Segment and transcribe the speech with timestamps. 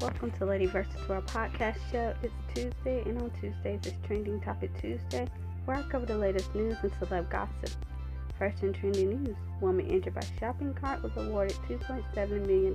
[0.00, 2.14] Welcome to Lady Versus World podcast show.
[2.22, 5.28] It's Tuesday, and on Tuesdays it's Trending Topic Tuesday,
[5.66, 7.70] where I cover the latest news and celeb gossip.
[8.38, 12.74] First in trending news, woman injured by shopping cart was awarded $2.7 million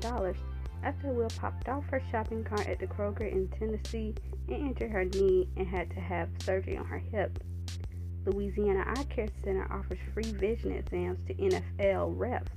[0.84, 4.14] after a wheel popped off her shopping cart at the Kroger in Tennessee
[4.48, 7.44] and injured her knee and had to have surgery on her hip.
[8.28, 12.50] Louisiana Eye Care Center offers free vision exams to NFL refs.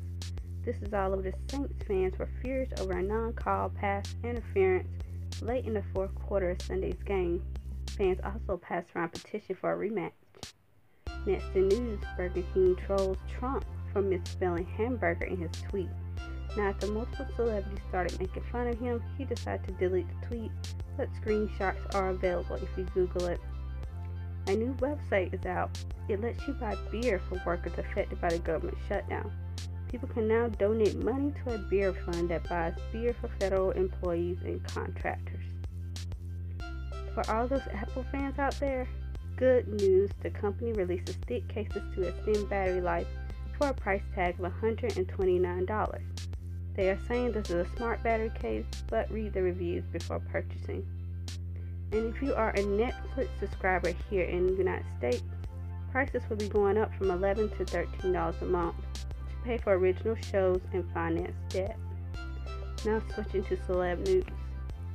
[0.68, 4.86] This is all of the Saints fans were furious over a non-call pass interference
[5.40, 7.42] late in the fourth quarter of Sunday's game.
[7.96, 10.12] Fans also passed around petition for a rematch.
[11.24, 15.88] Next in news, Burger King trolls Trump for misspelling hamburger in his tweet.
[16.54, 20.52] Now, after multiple celebrities started making fun of him, he decided to delete the tweet,
[20.98, 23.40] but screenshots are available if you Google it.
[24.48, 25.82] A new website is out.
[26.10, 29.32] It lets you buy beer for workers affected by the government shutdown.
[29.88, 34.36] People can now donate money to a beer fund that buys beer for federal employees
[34.44, 35.44] and contractors.
[37.14, 38.86] For all those Apple fans out there,
[39.36, 43.06] good news the company releases stick cases to extend battery life
[43.56, 46.00] for a price tag of $129.
[46.76, 50.86] They are saying this is a smart battery case, but read the reviews before purchasing.
[51.92, 55.22] And if you are a Netflix subscriber here in the United States,
[55.90, 58.76] prices will be going up from 11 to $13 a month
[59.44, 61.76] pay for original shows and finance debt.
[62.84, 64.24] Now switching to celeb news.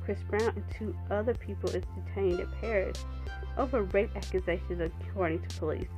[0.04, 3.04] Chris Brown and two other people is detained in Paris
[3.56, 5.88] over rape accusations according to police.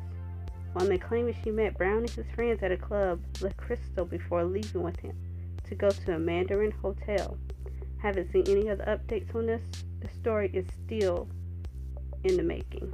[0.74, 4.82] Woman claiming she met Brown and his friends at a club, Le Crystal, before leaving
[4.82, 5.16] with him
[5.68, 7.38] to go to a Mandarin hotel.
[7.98, 9.62] Haven't seen any other updates on this.
[10.00, 11.28] The story is still
[12.24, 12.92] in the making.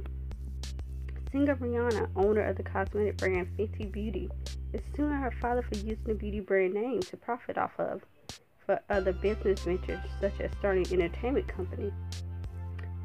[1.33, 4.29] Singer Rihanna, owner of the cosmetic brand Fenty Beauty,
[4.71, 8.03] is suing her father for using the beauty brand name to profit off of
[8.63, 11.91] for other business ventures such as starting an entertainment company.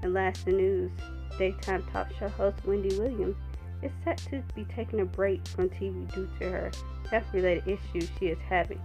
[0.03, 0.91] And last in news,
[1.39, 3.37] daytime talk show host Wendy Williams
[3.81, 6.71] is set to be taking a break from TV due to her
[7.10, 8.81] health-related issues she is having.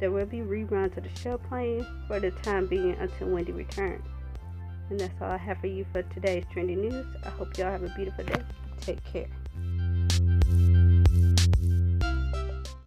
[0.00, 4.06] There will be reruns of the show playing for the time being until Wendy returns.
[4.88, 7.06] And that's all I have for you for today's trending news.
[7.26, 8.42] I hope y'all have a beautiful day.
[8.80, 9.28] Take care.